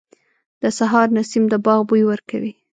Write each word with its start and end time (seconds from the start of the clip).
•د 0.61 0.63
سهار 0.77 1.07
نسیم 1.17 1.43
د 1.49 1.53
باغ 1.65 1.79
بوی 1.89 2.03
ورکوي. 2.11 2.51